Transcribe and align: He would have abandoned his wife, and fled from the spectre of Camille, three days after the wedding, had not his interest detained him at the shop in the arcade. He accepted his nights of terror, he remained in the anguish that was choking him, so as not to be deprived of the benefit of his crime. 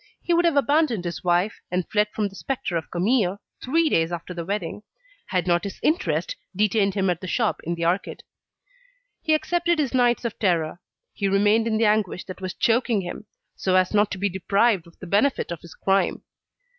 He 0.23 0.33
would 0.33 0.45
have 0.45 0.57
abandoned 0.57 1.05
his 1.05 1.23
wife, 1.23 1.61
and 1.69 1.87
fled 1.87 2.07
from 2.11 2.27
the 2.27 2.33
spectre 2.35 2.75
of 2.75 2.89
Camille, 2.89 3.39
three 3.63 3.87
days 3.87 4.11
after 4.11 4.33
the 4.33 4.43
wedding, 4.43 4.81
had 5.27 5.45
not 5.45 5.63
his 5.63 5.79
interest 5.83 6.35
detained 6.55 6.95
him 6.95 7.07
at 7.11 7.21
the 7.21 7.27
shop 7.27 7.61
in 7.65 7.75
the 7.75 7.85
arcade. 7.85 8.23
He 9.21 9.35
accepted 9.35 9.77
his 9.77 9.93
nights 9.93 10.25
of 10.25 10.39
terror, 10.39 10.81
he 11.13 11.27
remained 11.27 11.67
in 11.67 11.77
the 11.77 11.85
anguish 11.85 12.25
that 12.25 12.41
was 12.41 12.55
choking 12.55 13.01
him, 13.01 13.27
so 13.55 13.75
as 13.75 13.93
not 13.93 14.09
to 14.09 14.17
be 14.17 14.27
deprived 14.27 14.87
of 14.87 14.97
the 14.97 15.05
benefit 15.05 15.51
of 15.51 15.61
his 15.61 15.75
crime. 15.75 16.23